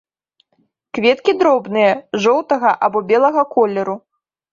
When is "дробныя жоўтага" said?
1.41-2.71